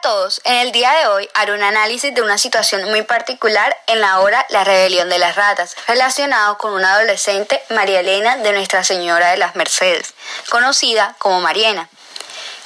todos, 0.00 0.40
en 0.44 0.54
el 0.54 0.72
día 0.72 0.90
de 0.92 1.06
hoy 1.08 1.28
haré 1.34 1.52
un 1.52 1.62
análisis 1.62 2.14
de 2.14 2.22
una 2.22 2.38
situación 2.38 2.88
muy 2.90 3.02
particular 3.02 3.76
en 3.86 4.00
la 4.00 4.20
obra 4.20 4.46
La 4.50 4.64
rebelión 4.64 5.08
de 5.08 5.18
las 5.18 5.36
ratas, 5.36 5.76
relacionado 5.86 6.58
con 6.58 6.72
una 6.72 6.94
adolescente, 6.94 7.62
María 7.70 8.00
Elena 8.00 8.36
de 8.36 8.52
Nuestra 8.52 8.84
Señora 8.84 9.30
de 9.30 9.36
las 9.36 9.56
Mercedes, 9.56 10.14
conocida 10.48 11.14
como 11.18 11.40
Mariana, 11.40 11.88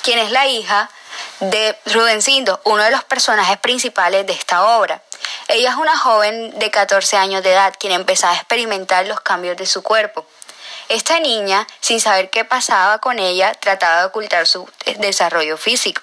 quien 0.03 0.19
es 0.19 0.31
la 0.31 0.47
hija 0.47 0.91
de 1.41 1.77
Rudencindo, 1.87 2.61
uno 2.65 2.83
de 2.83 2.91
los 2.91 3.05
personajes 3.05 3.59
principales 3.59 4.27
de 4.27 4.33
esta 4.33 4.79
obra. 4.79 5.03
Ella 5.49 5.71
es 5.71 5.77
una 5.77 5.97
joven 5.97 6.59
de 6.59 6.71
14 6.71 7.17
años 7.17 7.43
de 7.43 7.53
edad 7.53 7.75
quien 7.79 7.93
empezó 7.93 8.29
a 8.29 8.35
experimentar 8.35 9.07
los 9.07 9.21
cambios 9.21 9.57
de 9.57 9.67
su 9.67 9.83
cuerpo. 9.83 10.27
Esta 10.89 11.19
niña, 11.19 11.67
sin 11.81 12.01
saber 12.01 12.31
qué 12.31 12.45
pasaba 12.45 12.99
con 12.99 13.19
ella, 13.19 13.55
trataba 13.55 14.01
de 14.01 14.07
ocultar 14.07 14.47
su 14.47 14.69
desarrollo 14.99 15.57
físico. 15.57 16.03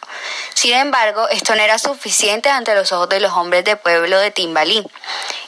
Sin 0.53 0.73
embargo, 0.73 1.29
esto 1.29 1.55
no 1.55 1.61
era 1.61 1.77
suficiente 1.77 2.49
ante 2.49 2.73
los 2.75 2.91
ojos 2.91 3.09
de 3.09 3.19
los 3.19 3.33
hombres 3.33 3.63
de 3.63 3.75
pueblo 3.75 4.17
de 4.19 4.31
Timbalí. 4.31 4.83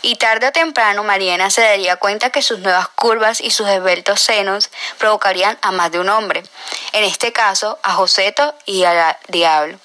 Y 0.02 0.18
tarde 0.18 0.48
o 0.48 0.52
temprano 0.52 1.04
Mariana 1.04 1.50
se 1.50 1.62
daría 1.62 1.96
cuenta 1.96 2.30
que 2.30 2.42
sus 2.42 2.60
nuevas 2.60 2.88
curvas 2.90 3.42
y 3.42 3.52
sus 3.52 3.68
esbeltos 3.68 4.22
senos 4.22 4.70
provocarían 4.98 5.58
a 5.62 5.72
más 5.72 5.92
de 5.92 6.00
un 6.00 6.10
hombre, 6.10 6.44
en 6.92 7.04
este 7.04 7.34
caso 7.34 7.80
a 7.84 7.94
Joseto 7.94 8.54
y 8.66 8.84
al 8.84 9.18
diablo. 9.30 9.80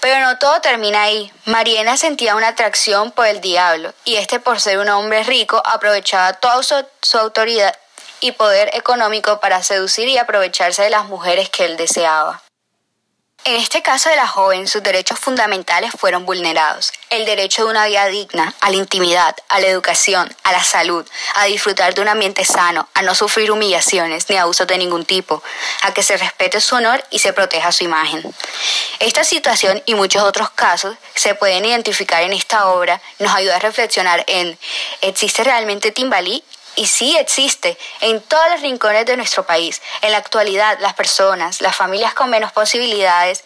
Pero 0.00 0.20
no 0.20 0.38
todo 0.38 0.60
termina 0.60 1.02
ahí. 1.02 1.32
Mariana 1.46 1.96
sentía 1.96 2.36
una 2.36 2.48
atracción 2.48 3.10
por 3.10 3.26
el 3.26 3.40
diablo, 3.40 3.92
y 4.04 4.16
este 4.16 4.38
por 4.38 4.60
ser 4.60 4.78
un 4.78 4.88
hombre 4.88 5.24
rico 5.24 5.60
aprovechaba 5.64 6.34
toda 6.34 6.62
su, 6.62 6.86
su 7.02 7.18
autoridad 7.18 7.74
y 8.20 8.32
poder 8.32 8.70
económico 8.74 9.40
para 9.40 9.62
seducir 9.62 10.08
y 10.08 10.18
aprovecharse 10.18 10.82
de 10.82 10.90
las 10.90 11.06
mujeres 11.06 11.48
que 11.50 11.64
él 11.64 11.76
deseaba. 11.76 12.42
En 13.46 13.54
este 13.54 13.80
caso 13.80 14.08
de 14.10 14.16
la 14.16 14.26
joven, 14.26 14.66
sus 14.66 14.82
derechos 14.82 15.20
fundamentales 15.20 15.92
fueron 15.96 16.26
vulnerados. 16.26 16.92
El 17.10 17.24
derecho 17.24 17.62
de 17.62 17.70
una 17.70 17.86
vida 17.86 18.06
digna, 18.06 18.52
a 18.60 18.70
la 18.70 18.76
intimidad, 18.76 19.36
a 19.48 19.60
la 19.60 19.68
educación, 19.68 20.34
a 20.42 20.50
la 20.50 20.64
salud, 20.64 21.06
a 21.36 21.44
disfrutar 21.44 21.94
de 21.94 22.00
un 22.00 22.08
ambiente 22.08 22.44
sano, 22.44 22.88
a 22.92 23.02
no 23.02 23.14
sufrir 23.14 23.52
humillaciones 23.52 24.28
ni 24.28 24.36
abusos 24.36 24.66
de 24.66 24.78
ningún 24.78 25.04
tipo, 25.04 25.44
a 25.82 25.94
que 25.94 26.02
se 26.02 26.16
respete 26.16 26.60
su 26.60 26.74
honor 26.74 27.04
y 27.10 27.20
se 27.20 27.32
proteja 27.32 27.70
su 27.70 27.84
imagen. 27.84 28.34
Esta 28.98 29.22
situación 29.22 29.80
y 29.86 29.94
muchos 29.94 30.24
otros 30.24 30.50
casos 30.50 30.96
se 31.14 31.36
pueden 31.36 31.64
identificar 31.64 32.24
en 32.24 32.32
esta 32.32 32.66
obra, 32.70 33.00
nos 33.20 33.32
ayuda 33.32 33.56
a 33.56 33.60
reflexionar 33.60 34.24
en 34.26 34.58
¿existe 35.02 35.44
realmente 35.44 35.92
Timbalí 35.92 36.42
y 36.76 36.86
sí 36.86 37.16
existe 37.16 37.76
en 38.00 38.20
todos 38.20 38.44
los 38.52 38.60
rincones 38.60 39.06
de 39.06 39.16
nuestro 39.16 39.46
país. 39.46 39.82
En 40.02 40.12
la 40.12 40.18
actualidad, 40.18 40.78
las 40.80 40.94
personas, 40.94 41.60
las 41.60 41.74
familias 41.74 42.14
con 42.14 42.30
menos 42.30 42.52
posibilidades, 42.52 43.44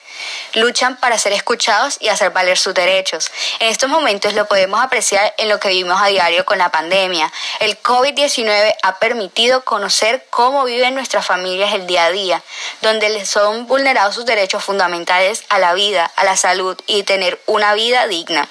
luchan 0.54 0.98
para 0.98 1.18
ser 1.18 1.32
escuchados 1.32 1.96
y 2.00 2.08
hacer 2.08 2.30
valer 2.30 2.58
sus 2.58 2.74
derechos. 2.74 3.30
En 3.60 3.68
estos 3.68 3.88
momentos 3.88 4.34
lo 4.34 4.46
podemos 4.46 4.80
apreciar 4.82 5.32
en 5.38 5.48
lo 5.48 5.58
que 5.60 5.68
vivimos 5.68 6.00
a 6.00 6.08
diario 6.08 6.44
con 6.44 6.58
la 6.58 6.70
pandemia. 6.70 7.32
El 7.60 7.80
COVID-19 7.80 8.74
ha 8.82 8.98
permitido 8.98 9.64
conocer 9.64 10.26
cómo 10.30 10.64
viven 10.64 10.94
nuestras 10.94 11.24
familias 11.24 11.72
el 11.72 11.86
día 11.86 12.06
a 12.06 12.10
día, 12.10 12.42
donde 12.82 13.08
les 13.08 13.28
son 13.28 13.66
vulnerados 13.66 14.14
sus 14.14 14.26
derechos 14.26 14.64
fundamentales 14.64 15.44
a 15.48 15.58
la 15.58 15.72
vida, 15.74 16.10
a 16.16 16.24
la 16.24 16.36
salud 16.36 16.76
y 16.86 17.04
tener 17.04 17.40
una 17.46 17.74
vida 17.74 18.06
digna 18.08 18.48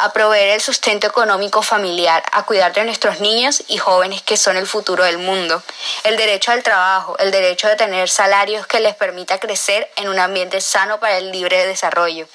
a 0.00 0.12
proveer 0.12 0.50
el 0.50 0.60
sustento 0.60 1.06
económico 1.06 1.62
familiar, 1.62 2.22
a 2.32 2.44
cuidar 2.44 2.72
de 2.72 2.84
nuestros 2.84 3.20
niños 3.20 3.62
y 3.68 3.78
jóvenes 3.78 4.22
que 4.22 4.36
son 4.36 4.56
el 4.56 4.66
futuro 4.66 5.04
del 5.04 5.18
mundo, 5.18 5.62
el 6.04 6.16
derecho 6.16 6.52
al 6.52 6.62
trabajo, 6.62 7.16
el 7.18 7.30
derecho 7.30 7.68
de 7.68 7.76
tener 7.76 8.08
salarios 8.08 8.66
que 8.66 8.80
les 8.80 8.94
permita 8.94 9.38
crecer 9.40 9.90
en 9.96 10.08
un 10.08 10.18
ambiente 10.18 10.60
sano 10.60 11.00
para 11.00 11.18
el 11.18 11.30
libre 11.32 11.66
desarrollo. 11.66 12.28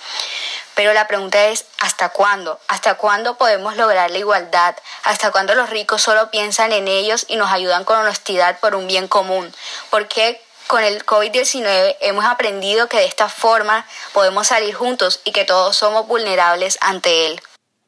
Pero 0.76 0.94
la 0.94 1.08
pregunta 1.08 1.46
es, 1.46 1.66
¿hasta 1.80 2.10
cuándo? 2.10 2.60
¿Hasta 2.68 2.96
cuándo 2.96 3.38
podemos 3.38 3.76
lograr 3.78 4.10
la 4.10 4.18
igualdad? 4.18 4.76
¿Hasta 5.04 5.32
cuándo 5.32 5.54
los 5.54 5.70
ricos 5.70 6.02
solo 6.02 6.32
piensan 6.32 6.72
en 6.72 6.88
ellos 6.88 7.26
y 7.28 7.36
nos 7.36 7.52
ayudan 7.52 7.84
con 7.84 8.00
honestidad 8.00 8.60
por 8.60 8.76
un 8.76 8.88
bien 8.88 9.08
común? 9.08 9.54
¿Por 9.90 10.08
qué 10.08 10.42
con 10.68 10.84
el 10.84 11.06
COVID-19 11.06 11.98
hemos 12.00 12.26
aprendido 12.26 12.88
que 12.88 12.98
de 12.98 13.06
esta 13.06 13.30
forma 13.30 13.86
podemos 14.14 14.48
salir 14.48 14.74
juntos 14.74 15.20
y 15.24 15.32
que 15.32 15.46
todos 15.46 15.78
somos 15.78 16.08
vulnerables 16.08 16.80
ante 16.82 17.28
él? 17.28 17.42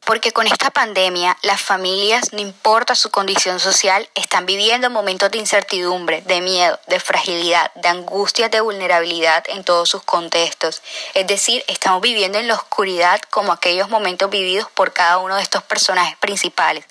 Porque 0.06 0.32
con 0.32 0.46
esta 0.46 0.70
pandemia, 0.70 1.36
las 1.42 1.62
familias, 1.62 2.32
no 2.32 2.40
importa 2.40 2.94
su 2.94 3.10
condición 3.10 3.60
social, 3.60 4.08
están 4.14 4.46
viviendo 4.46 4.90
momentos 4.92 5.32
de 5.32 5.40
incertidumbre, 5.40 6.22
de 6.22 6.42
miedo, 6.42 6.80
de 6.86 7.00
fragilidad, 7.00 7.72
de 7.74 7.88
angustia, 7.90 8.48
de 8.50 8.62
vulnerabilidad 8.62 9.44
en 9.50 9.64
todos 9.64 9.90
sus 9.90 10.04
contextos. 10.04 10.84
Es 11.16 11.26
decir, 11.26 11.64
estamos 11.68 12.02
viviendo 12.02 12.38
en 12.38 12.48
la 12.48 12.54
oscuridad 12.54 13.20
como 13.32 13.52
aquellos 13.52 13.90
momentos 13.90 14.30
vividos 14.30 14.70
por 14.76 14.94
cada 14.94 15.18
uno 15.18 15.38
de 15.38 15.42
estos 15.42 15.64
personajes 15.64 16.16
principales 16.18 16.86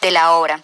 de 0.00 0.12
la 0.12 0.32
obra, 0.32 0.62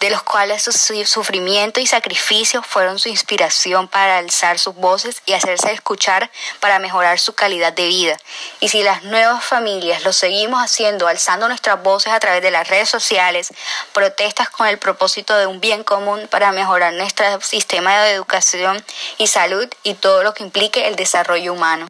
de 0.00 0.10
los 0.10 0.22
cuales 0.22 0.62
su 0.62 0.72
sufrimiento 1.04 1.78
y 1.78 1.86
sacrificio 1.86 2.62
fueron 2.62 2.98
su 2.98 3.08
inspiración 3.08 3.86
para 3.86 4.18
alzar 4.18 4.58
sus 4.58 4.74
voces 4.74 5.22
y 5.26 5.32
hacerse 5.32 5.72
escuchar 5.72 6.30
para 6.58 6.78
mejorar 6.78 7.18
su 7.18 7.34
calidad 7.34 7.72
de 7.72 7.86
vida. 7.86 8.16
Y 8.60 8.68
si 8.68 8.82
las 8.82 9.04
nuevas 9.04 9.44
familias 9.44 10.04
lo 10.04 10.12
seguimos 10.12 10.62
haciendo 10.62 11.06
alzando 11.06 11.48
nuestras 11.48 11.82
voces 11.82 12.12
a 12.12 12.20
través 12.20 12.42
de 12.42 12.50
las 12.50 12.68
redes 12.68 12.88
sociales, 12.88 13.52
protestas 13.92 14.50
con 14.50 14.66
el 14.66 14.78
propósito 14.78 15.36
de 15.36 15.46
un 15.46 15.60
bien 15.60 15.84
común 15.84 16.26
para 16.28 16.52
mejorar 16.52 16.92
nuestro 16.94 17.40
sistema 17.40 18.02
de 18.02 18.12
educación 18.12 18.84
y 19.18 19.28
salud 19.28 19.68
y 19.82 19.94
todo 19.94 20.22
lo 20.22 20.34
que 20.34 20.42
implique 20.42 20.88
el 20.88 20.96
desarrollo 20.96 21.52
humano. 21.52 21.88